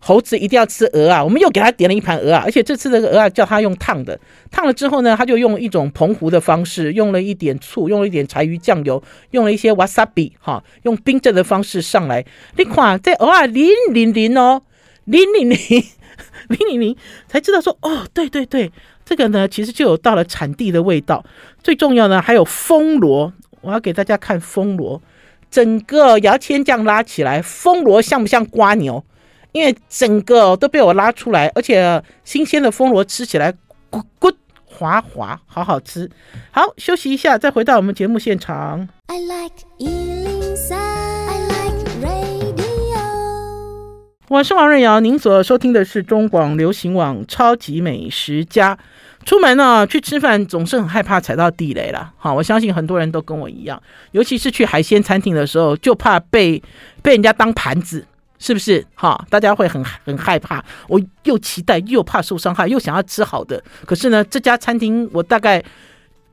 [0.00, 1.22] 猴子一定要吃鹅啊！
[1.22, 4.18] 我们又给他点了一盘鹅啊，而且这次这个鹅啊叫他用烫的，
[4.50, 12.24] 烫了之后呢，他就用一种澎湖的方式，用了一点醋，用了一点柴鱼酱油，用了一些 wasabi 哈，用冰镇的方式上来。
[12.56, 14.62] 你看这鹅啊，淋淋淋哦，
[15.04, 15.58] 淋淋淋，
[16.48, 18.70] 淋 淋淋，才知道说哦，对对对，
[19.04, 21.24] 这个呢其实就有到了产地的味道。
[21.62, 23.32] 最重要呢还有风螺，
[23.62, 25.02] 我要给大家看风螺，
[25.50, 29.04] 整个摇签酱拉起来，风螺像不像瓜牛？
[29.52, 33.52] 因为整个都被我拉出来，而且新鲜的风螺吃起来
[33.90, 34.32] 咕咕
[34.64, 36.08] 滑滑，好好吃。
[36.50, 38.88] 好，休息一下，再回到我们节目现场。
[39.06, 42.98] I like 103, I like radio。
[44.28, 48.76] 我是王瑞瑶，您所收听的是中广流行网《超级美食家》。
[49.24, 52.12] 出门呢，去吃饭总是很害怕踩到地雷啦。
[52.16, 53.82] 好，我相信很多人都跟我一样，
[54.12, 56.62] 尤其是去海鲜餐厅的时候，就怕被
[57.02, 58.06] 被人家当盘子。
[58.38, 59.26] 是不是哈？
[59.28, 63.62] 大家会很很害怕，我又期待又怕受伤害，又想要吃好的。
[63.84, 65.62] 可是呢，这家餐厅我大概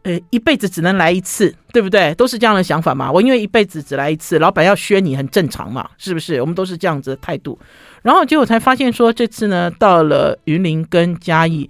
[0.03, 2.13] 呃一辈子只能来一次，对不对？
[2.13, 3.11] 都是这样的想法嘛。
[3.11, 6.39] 我因为一辈子只来一次，老板要削你很正常嘛，是不是？
[6.39, 7.57] 我们都是这样子的态度。
[8.03, 11.67] 然后结果才发现说，这次呢到了云林跟嘉义，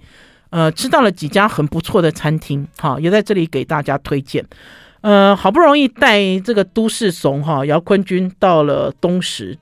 [0.50, 4.44] 呃，吃到了几家很不错的餐厅，哈，也在这里给大家推荐。
[5.00, 9.56] 呃，好不容易带这个都市怂哈姚坤军到了东石。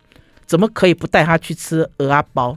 [0.47, 2.57] 怎么可以不带他去吃鹅阿包？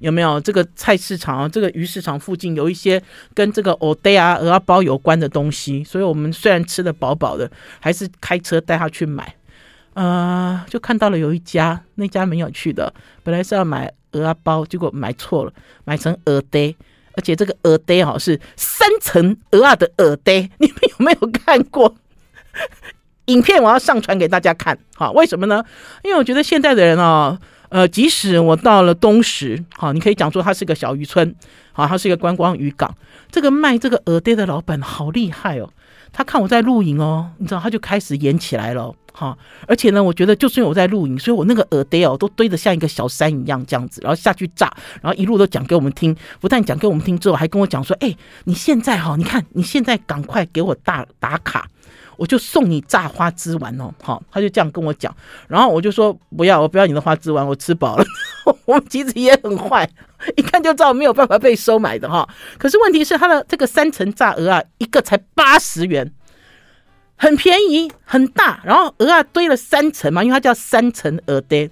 [0.00, 1.48] 有没有这个菜市场啊？
[1.48, 3.00] 这个鱼市场附近有一些
[3.34, 9.32] 跟这个蚵嗲啊、鹅阿包有关的东西，所以我们虽然吃的饱饱的，还是开车带他去买。
[9.94, 12.92] 呃，就看到了有一家，那家蛮有趣的，
[13.22, 15.52] 本来是要买鹅阿包，结果买错了，
[15.84, 16.74] 买成蚵嗲，
[17.14, 21.94] 而且这个蚵嗲哈是三层蚵仔的蚵嗲，你们有没有看过？
[23.26, 25.64] 影片我要上传给大家看，好，为什么呢？
[26.02, 31.34] 因为我觉得现在的人啊，呃，即使我到了东石，好，你可以讲说它是个小渔村，
[31.72, 32.92] 好，它是一个观光渔港。
[33.30, 35.70] 这个卖这个耳钉的老板好厉害哦，
[36.12, 51.66] 他看我在录影哦，你知道他就开始演起来了，哈，而且呢，我觉得就算我在录影，所以我那个耳钉哦都堆得像一个小山一样这样子，然后下去炸，然后一路都讲给我们听，不但讲给我们听之后，还跟我讲说，哎，你现在哈，你看你现在赶快给我打打卡。
[52.16, 55.14] 我就送你炸花枝丸哦，好，他就这样跟我讲，
[55.48, 58.04] 然后我就说不要，我不要你的花枝丸，我吃饱了。
[58.66, 59.88] 我们其实也很坏，
[60.36, 62.28] 一看就知道没有办法被收买的哈。
[62.58, 66.12] 可是问题是，他的这个三层炸鹅啊，一个才八十元，
[67.16, 68.60] 很便宜，很大。
[68.64, 71.70] 然后鹅啊堆了三层嘛，因为它叫三层鹅爹。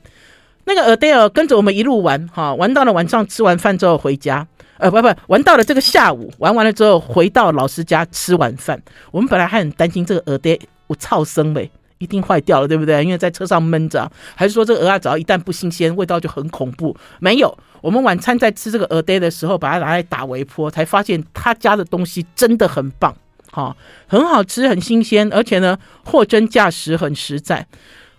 [0.64, 4.46] 那个鹅爹哦，跟着我们一路玩哈，玩到了晚上，吃完饭之后回家。
[4.80, 8.82] 呃，不不，玩到了这个下午，玩完了之后回到老师家吃晚饭。
[9.10, 13.04] 我们本来还很担心这个蚵嗲，我操生呗，一定坏掉了，对不对？
[13.04, 16.96] 因为在车上闷着，还是说这个蚵仔只要一旦不新鲜，味道就很恐怖？
[17.18, 23.14] 没有，我们晚餐在吃这个蚵嗲的时候，把它拿来打微波，才发现他家的东西真的很棒，
[23.52, 27.66] 哈，很好吃，很新鲜，而且呢，货真价实，很实在。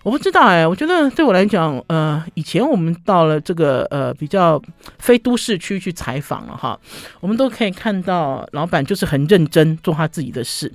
[0.02, 4.60] 我不知道哎，我觉得对我来讲，呃，以前我们到了这个呃比较
[4.98, 6.78] 非都市区去采访了哈，
[7.20, 10.72] 我们都可以看到老板就是很认真做他自己的事。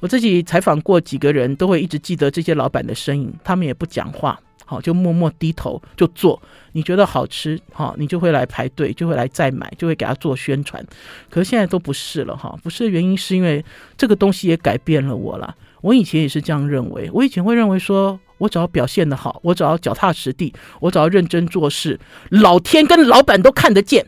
[0.00, 6.40] 我自己采访过几个人，都会一直记得这些老板的身影，他们也不讲话，好，就默默低头就做。
[6.72, 10.84] 你觉得好吃，好，你就会来排队，就会来再买，就会给他做宣传。
[11.30, 13.64] 可是现在都不是了哈，不是的原因是因为
[13.96, 15.54] 这个东西也改变了我了。
[15.80, 18.18] 我以前也是这样认为，我以前会认为说。
[18.38, 24.06] 我只要表现得好，我只要脚踏实地，我只要认真做事，老天跟老板都看得见，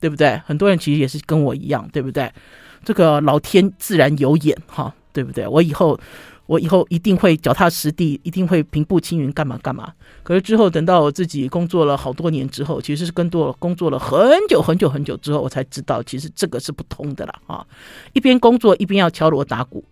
[0.00, 0.40] 对不对？
[0.46, 2.32] 很多人其实也是跟我一样，对不对？
[2.82, 5.46] 这个老天自然有眼，哈，对不对？
[5.46, 6.00] 我以后，
[6.46, 9.92] 我以后一定会脚踏实地，一定会平步青云，干嘛干嘛。
[10.22, 17.66] 可是之后等到我自己工作了好多年之后，其实是跟多工作了很久很久很久之后，我才知道，其实这个是不通的了啊！
[18.14, 19.84] 一边工作一边要敲锣打鼓。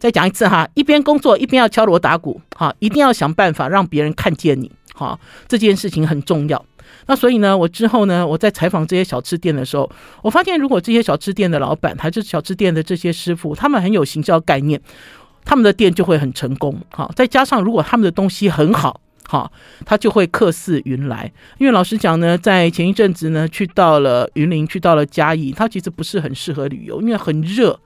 [0.00, 6.64] 再讲一次哈，一边工作一边要敲锣打鼓，哈，一定要想办法让别人看见你，哈，这件事情很重要。
[7.06, 9.88] 那所以呢，我之后呢，我在采访这些小吃店的时候，
[10.22, 14.80] 我发现如果这些小吃店的老板还是小吃店的这些师傅，他们很有行销概念，
[15.44, 17.10] 他们的店就会很成功，哈。
[17.14, 19.50] 再加上如果他们的东西很好，哈，
[19.84, 21.30] 他就会客似云来。
[21.58, 27.78] 因为老实讲呢，在前一阵子呢，去到了云林，去到了嘉义，它其实不是很适合旅游，因为很热。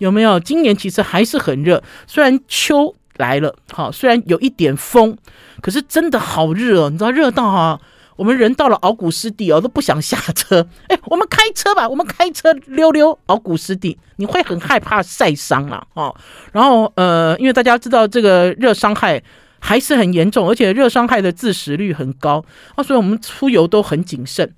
[0.00, 0.40] 有没有？
[0.40, 5.14] 今年其实还是很热，虽然秋来了，好，虽然有一点风，
[5.60, 7.78] 可是真的好热哦，你知道热到哈，
[8.16, 10.66] 我们人到了鳌鼓湿地哦，都不想下车。
[10.88, 16.16] 哎，我们开车吧，我们开车溜溜鳌鼓湿地，你会很害怕晒伤啊，哦，
[16.52, 19.22] 然后呃，因为大家知道这个热伤害
[19.58, 22.42] 还是很严重，而且热伤害的致死率很高
[22.74, 24.50] 啊，所以我们出游都很谨慎。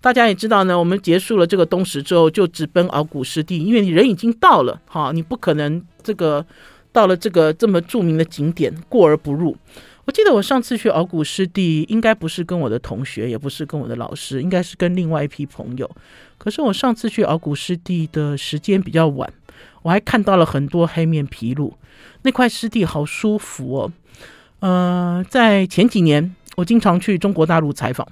[0.00, 6.44] 大家也知道呢，我们结束了这个冬食之后，就直奔敖古湿地，因为你人已经到了，哈，你不可能这个
[6.92, 9.56] 到了这个这么著名的景点过而不入。
[10.04, 15.90] 我记得我上次去敖古湿地，应该不是跟我的同学，也不是跟我的老师，应该是跟另外一批朋友。
[16.38, 19.30] 可是我上次去敖古湿地的时间比较晚，
[19.82, 21.74] 我还看到了很多黑面琵鹭，
[22.22, 23.92] 那块湿地好舒服哦。
[24.60, 28.08] 呃，在前几年，我经常去中国大陆采访。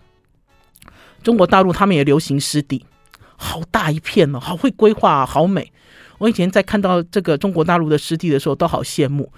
[1.22, 2.84] 中国大陆他们也流行湿地，
[3.36, 5.72] 好大一片哦，好会规划，好美。
[6.18, 9.30] 我以前在看到这个中国大陆的湿地的时候，都好羡慕。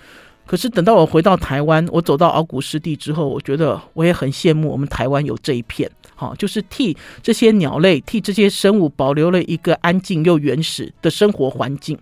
[0.46, 11.98] 可是等到我回到台湾，我走到鳌鼓湿地之后，我觉得我也很羡慕我们台湾有这一片，好，就是替这些鸟类、替这些生物保留了一个安静又原始的生活环境。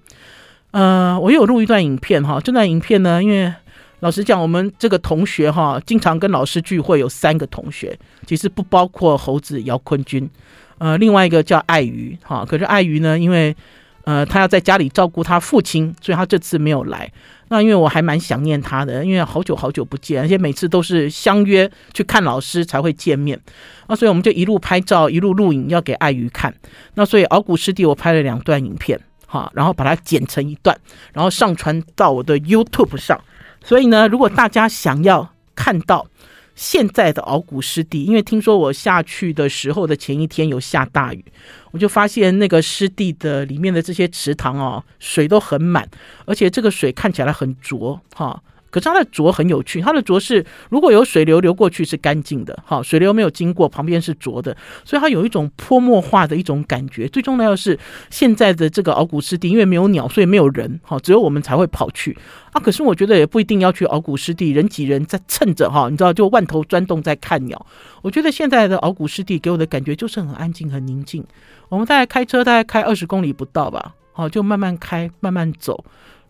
[0.72, 3.52] 呃，我有录一段影片哈，这段影片呢，因为。
[4.00, 10.28] 老实讲，我们这个同学哈，经常跟老师聚会，有三个同学，其实不包括猴子姚坤军，
[10.76, 12.44] 呃，另外一个叫爱鱼哈。
[12.44, 13.56] 可是爱鱼呢，因为
[14.04, 17.10] 呃他要在家里照顾他父亲，所以他这次没有来。
[17.48, 23.40] 那因为我还蛮想念他的，因为好久好久不见，而且每次都是相约去看老师才会见面。
[23.88, 26.54] 那所以我们就一路拍照，一路录影，要给爱鱼看。
[26.94, 30.76] 那所以鳌鼓湿地我拍了两段影片哈，然后把它剪成一段，
[31.14, 33.18] 然后上传到我的 YouTube 上。
[33.66, 36.06] 所以呢，如果大家想要看到
[36.54, 41.24] 现在的鳌骨湿地，因为听说我下去的时候的前一天有下大雨，
[41.72, 45.86] 我就发现那个湿地的里面的这些池塘哦，水都很满，
[46.26, 48.40] 而且这个水看起来很浊哈。
[48.70, 57.08] 可是它的浊很有趣，它的浊是如果有水流流过去是干净的，好，水流没有经过，旁边是浊的，所以它有一种泼墨画的一种感觉。
[57.08, 57.78] 最重要的是
[58.10, 62.16] 现在的这个鳌鼓湿地，因为没有鸟，所以没有人，好，只有我们才会跑去
[62.52, 62.60] 啊。
[62.60, 67.66] 可是我觉得也不一定要去鳌鼓湿地，人挤人在蹭着哈，你知道就万头钻动在看鸟。
[68.02, 71.24] 我觉得现在的鳌鼓湿地给我的感觉就是很安静、很宁静。
[71.68, 75.84] 我们大概开车大概开二十公里不到吧，好，就慢慢开，慢慢走。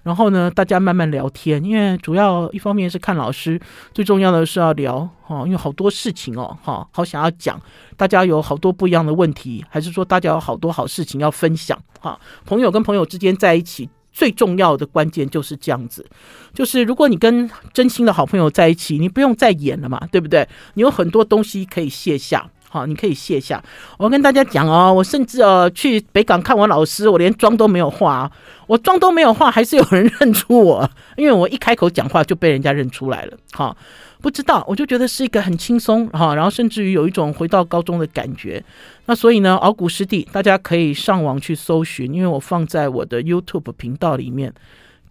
[0.07, 3.61] 然后呢，大家慢慢聊天，因为主要一方面是看老师，
[3.93, 7.61] 最重要的是要聊哈，因为好多事情哦，哈，好想要讲，
[7.97, 12.17] 大家有好多不一样的问题，还是说大家有好多好事情要分享哈？
[12.45, 16.07] 朋友跟朋友之间在一起，最重要的关键就是这样子，
[16.55, 20.49] 就是如果你跟真心的好朋友在一起，你不用再演了嘛，对不对？
[20.75, 22.49] 你有很多东西可以卸下。
[22.69, 23.63] 好，你可以卸下。
[23.97, 28.31] 我跟大家讲哦，我甚至哦去北港看我老师，我连妆都没有化，
[28.67, 33.37] 我妆都没有化，还是有人认出我，因为我一开口讲话就被人家认出来了。
[33.53, 33.75] 哈，
[34.21, 38.63] 不知道，我就觉得是一个很轻松哈，然后甚至于有一种回到高中的感觉。
[39.07, 44.53] 那所以呢，鳌鼓湿地大家可以上网去搜寻，因为我放在我的 YouTube 频道里面，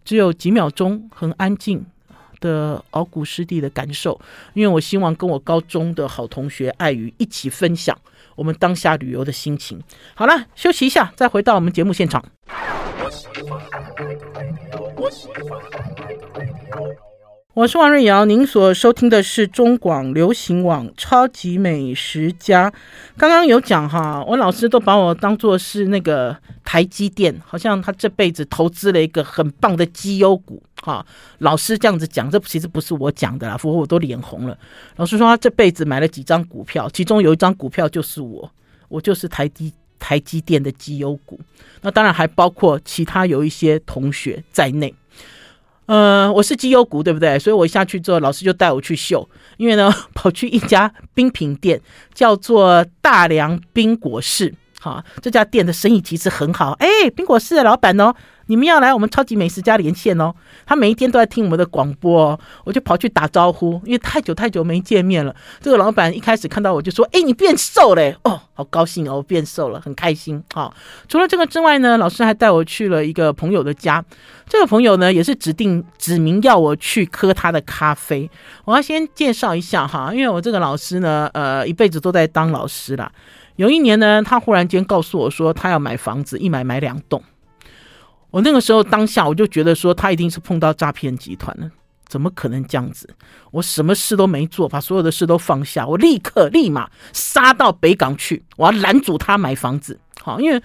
[0.03, 1.85] 只有几秒钟，很安静。
[2.39, 4.19] 的敖古湿地的感受，
[4.54, 7.98] 因为我希望跟我高中的好同学爱鱼一起分享
[8.36, 9.82] 我们当下旅游的心情。
[10.13, 12.24] 好了，休息一下，再回到我们节目现场。
[17.55, 22.69] 我是王瑞瑶，您所收听的是中广流行网《超级美食家》。
[23.15, 31.05] 刚刚有讲哈，我老师都把我当作是那个台积电，好像他这辈子投资了一个很棒的绩优股哈。
[31.37, 34.57] 老师这样子讲，这其实不是我讲的啦，不过我都脸红了。
[34.97, 38.51] 老师说他这辈子买了几张股票，其中有一张股票就是我，
[38.89, 41.39] 我就是台积台积电的绩优股。
[41.79, 44.93] 那当然还包括其他有一些同学在内。
[45.88, 47.38] 呃，我是绩优股，对不对？
[47.38, 51.80] 所以我下去之后，老师就带我去秀，因为呢， 跑去一家冰品店，
[52.13, 54.54] 叫做大良冰果室。
[54.86, 56.74] 好，这家店的生意其实很好。
[56.74, 58.13] 哎，苹果室的老板哦。
[58.48, 60.32] 你们要来我们超级美食家连线哦，
[60.67, 65.36] 他每一天都在听我们的广播哦，我就跑去打招呼，因为太久太久没见面了。
[65.60, 70.71] 这个老板一开始看到我就说：“哎，你变瘦嘞哦，好高兴哦，变瘦了，很开心。”好，
[71.08, 74.06] 除了这个之外呢，老师还带我去了一个朋友的家，
[74.48, 78.30] 这个朋友呢也是指定指明要我去喝他的咖啡。
[78.63, 83.12] 我要先介绍一下哈，因为我这个老师呢，呃，一辈子都在当老师啦。
[83.56, 87.23] 有一年呢，他忽然间告诉我说，他要买房子，一买买两栋。
[88.31, 91.71] 我那个时候当下我就觉得说他一定是碰到诈骗集团了，
[92.06, 93.10] 怎么可能这样子？
[93.51, 99.97] 我什么事都没做，把所有的事都放下，我立刻立马杀到北港去，我要拦阻他买房子。
[100.21, 100.62] 好，因为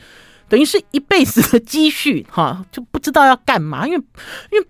[0.48, 3.86] 等于是一辈子的积蓄，哈，就不知道要干嘛。
[3.86, 4.02] 因为
[4.50, 4.66] 因为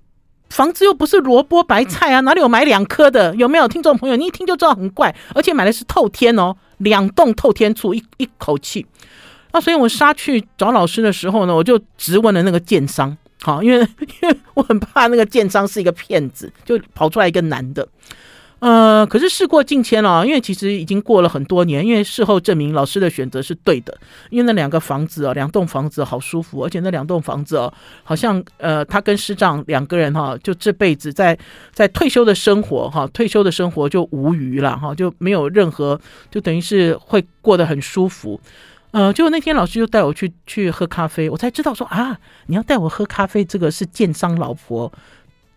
[0.51, 3.35] 房子又不是萝卜白菜啊，哪里有买两颗的？
[3.37, 4.17] 有没有听众朋友？
[4.17, 8.85] 你一听就知道很怪，而且买的是透天哦，两栋透天处，一一口气。
[9.53, 13.79] 那所以我杀去找老师的时候呢，我就直问了那个建商，好，因为
[14.23, 17.87] 因为我很怕那个建商是一个骗子，就跑出来一个男的。
[18.61, 21.85] 呃，可是事过境迁了，因为其实已经过了很多年。
[21.85, 23.99] 因为事后证明老师的选择是对的，
[24.29, 27.73] 因为那两个房子啊，两栋房子好舒服，而且那两栋房子哦，
[28.05, 31.37] 好像呃，他跟师长两个人哈，就这辈子在
[31.73, 35.99] 在退休的生活哈，退休的生活就无余了哈，就没有任何，
[36.31, 38.39] 就等于是会过得很舒服。
[38.91, 44.93] 呃，结果那天老师就带我去去喝咖啡，我才知道说啊，你要带我喝咖啡，这个是建商老婆。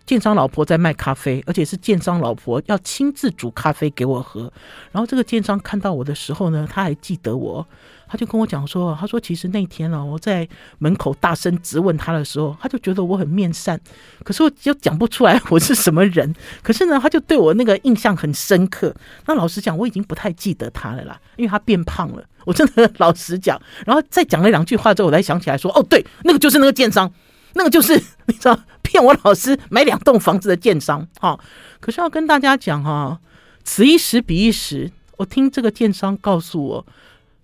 [0.06, 4.52] 建商老婆在卖咖啡，而且是建商老婆要亲自煮咖啡给我喝。
[4.92, 7.66] 然后这个建商看到我的时候呢，他还记得我，
[8.08, 10.46] 他就跟我讲说：“他说其实那天呢，我在
[10.80, 13.80] 门口大声质问他的时候，他就觉得我很面善，
[14.26, 16.36] 可是我就讲不出来 我是什么人。
[16.62, 18.94] 可是呢，他就对我那个印象很深刻。
[19.26, 22.22] 那老实讲，我已经不太记得他了啦，因为他变胖了。
[22.44, 27.10] 我真的老实讲，然后再讲了两句话之后，我才想起来说：哦，对，那个就是那个建商。”
[27.54, 27.96] 那个就是
[28.26, 31.40] 你知道骗我老师买两栋房子的建商哈，
[31.80, 33.20] 可是要跟大家讲哈，
[33.64, 36.86] 此一时彼一时，我听这个建商告诉我，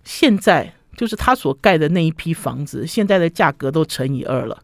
[0.04, 4.62] 现在就是他所盖的那一批房子，现在的价格都乘以二了，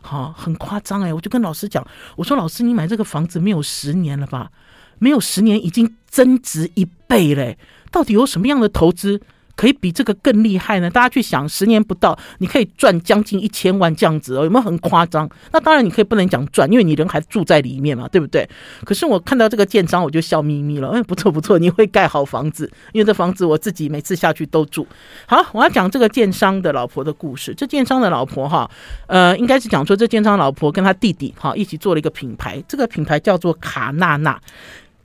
[0.00, 1.12] 好，很夸张哎！
[1.12, 1.86] 我就跟老师讲，
[2.16, 4.50] 我说老师，你买这个房子没有十年了吧？
[4.98, 7.56] 没有十年已经增值一倍嘞，
[7.92, 9.20] 到底有什么样的投资？
[9.58, 10.88] 可以比这个更厉害呢？
[10.88, 15.28] 大家去想，十年不到，你可以赚将近一千万这样子哦，有没有很夸张？
[15.50, 18.48] 那当然，你可以不能讲赚，因为你人还住在里面嘛，对不对？
[18.84, 20.90] 可是我看到这个建商，我就笑眯眯了。
[20.90, 24.86] 哎，不错不错，你会盖好房子，因为这房子我自己每次下去都住。
[25.26, 27.52] 好，我要讲这个建商的老婆的故事。
[27.52, 28.70] 这建商的老婆哈，
[29.08, 34.40] 呃，应该是讲说这建商老婆跟他弟弟哈一起做了一个品牌，这个品牌叫做卡娜娜。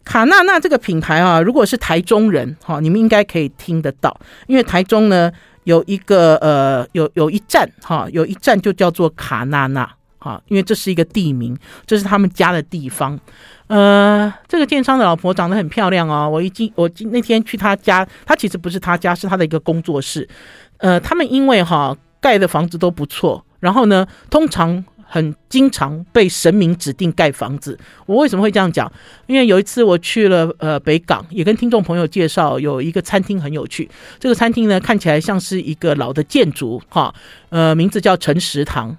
[0.03, 4.15] 卡娜娜这个品牌啊，如果是台中人哈，你们应该可以听得到，
[4.47, 5.31] 因为台中呢
[5.63, 9.89] 有一个呃有有一站哈，有一站就叫做卡娜娜
[10.19, 13.17] 哈，因为这是一个地名，这是他们家的地方。
[13.67, 20.27] 呃，这个建商的老婆长得很漂亮哦，我一进我那天去他家，他其实不是他家，是他的一个工作室。
[20.77, 24.83] 呃，他们因为哈盖的房子都不错，然后呢，通常。
[25.13, 28.91] 很经常被神明指定盖房子，我为什么会这样讲？
[29.27, 33.87] 因为有一次我去了呃北港，也跟听众朋友介绍有一个餐厅很有趣。
[34.19, 37.13] 这个餐厅呢看起来像是一个老的建筑，哈，
[37.49, 38.97] 呃，名字叫陈食堂，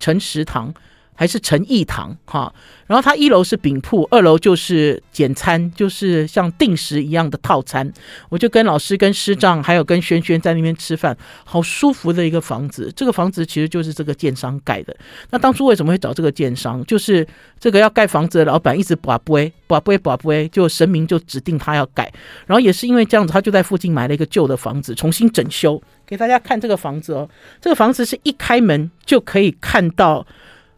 [0.00, 0.74] 陈食堂。
[1.14, 2.52] 还是诚义堂哈，
[2.86, 7.90] 然后他一楼是饼铺，二楼就是简餐，就是像定时一样的套餐。
[8.28, 12.92] 我就跟老师、跟师长还有跟轩轩在那边吃饭，好舒服的一个房子。
[12.96, 14.94] 这个房子其实就是这个建商盖的。
[15.30, 16.84] 那当初为什么会找这个建商？
[16.84, 17.26] 就是
[17.60, 22.12] 这个要盖房子的老板一直跋杯跋杯跋杯，就神明就指定他要盖。
[22.46, 25.80] 然后也是因为这样子，他就在附近买了一个旧的房子，重新整修。
[26.06, 27.28] 给大家看这个房子哦，
[27.60, 30.26] 这个房子是一开门就可以看到。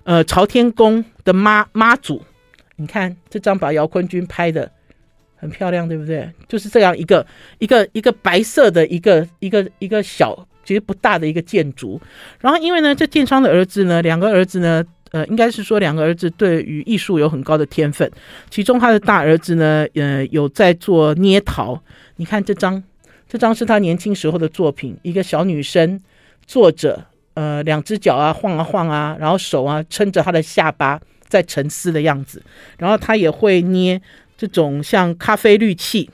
[0.06, 2.22] 呃，朝天宫的妈妈祖，
[2.76, 4.70] 你看这张把姚坤军拍的
[5.34, 6.30] 很漂亮，对不对？
[6.46, 7.26] 就是这样一个
[7.58, 12.00] 一个一个白色的一个一个一个小其实不大的一个建筑。
[12.38, 18.08] 然后因为呢，这建商的儿子呢，两个儿子呢，呃，应该是说两个儿子对于艺术有很高的天分。
[18.48, 21.82] 其中他的大儿子呢，呃，有在做捏陶。
[22.14, 22.80] 你看这张，
[23.28, 26.00] 这张是他年轻时候的作品，一个小女生
[26.46, 27.06] 坐着。
[27.36, 32.42] 呃，两只脚啊晃啊晃啊，然后手啊撑着他的下巴在沉思的样子，
[32.78, 34.00] 然后他也会捏
[34.38, 36.08] 这种像咖啡滤器，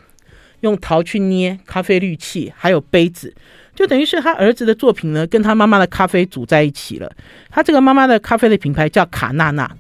[0.63, 3.33] 用陶去捏咖啡滤器，还有杯子，
[3.73, 7.09] 就等于是他儿子的作品呢，跟他妈妈的咖啡组在一起了。
[7.51, 9.71] 他这个妈妈的咖啡的品牌叫卡娜娜，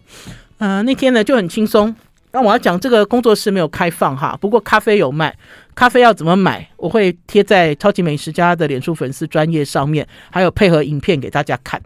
[0.58, 1.92] 呃，那天呢就很轻松。
[2.30, 5.36] 那我要讲这个工作室没有开放哈，不过咖啡有卖。
[5.74, 6.68] 咖啡要怎么买？
[6.76, 11.80] 我会贴在超级美食家的脸书粉丝专页上面，还有配合影片给大家看。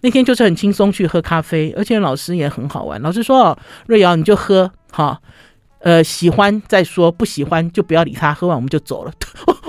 [0.00, 3.00] 那天就是很轻松去喝咖啡，而且老师也很好玩。
[3.02, 5.20] 老师说：“瑞瑶你就喝哈，
[5.80, 8.32] 呃，喜欢再说，不喜欢就不要理他。
[8.32, 9.12] 喝完我们就走了。”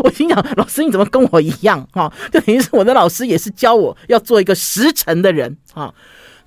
[0.04, 2.12] 我心想：老师你怎么跟我一样哈？
[2.32, 5.94] 就等于是我的老师也是教我要做一个实诚的人哈。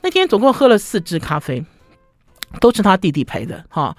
[0.02, 1.64] 那天总共喝了四支咖啡。
[2.60, 3.96] 都是他弟弟陪的哈，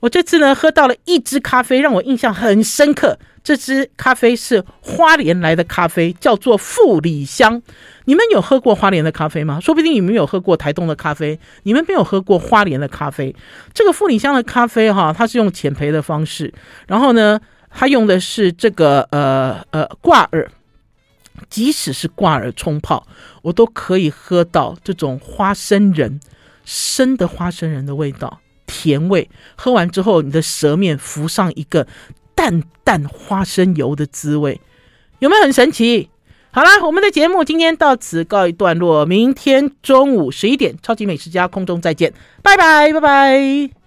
[0.00, 3.18] 我这次呢喝到了一支咖啡，让我印象很深刻。
[3.42, 7.62] 这支咖啡是花莲来的咖啡，叫做富里香。
[8.04, 9.58] 你们有喝过花莲的咖啡吗？
[9.60, 13.34] 说不定你们有喝过台东的咖啡，你们没有喝过花莲的咖啡。
[13.72, 16.52] 这个富里香的咖啡哈，它是用浅焙的方式，
[16.86, 17.40] 然后呢，
[17.70, 20.50] 它用的是这个呃呃挂耳，
[21.48, 23.06] 即使是挂耳冲泡，
[23.40, 26.20] 我都可以喝到这种花生仁。
[26.62, 28.38] 生的花生仁的味道，
[28.70, 29.28] 甜味。
[29.56, 31.86] 喝完之后，你的舌面浮上一个
[32.36, 34.60] 淡淡花生油的滋味，
[35.18, 36.08] 有没有很神奇？
[36.52, 42.12] 好啦，我们的节目今天到此告一段落，明天中午十一点，超级美食家空中再见，
[42.42, 43.79] 拜拜，拜拜。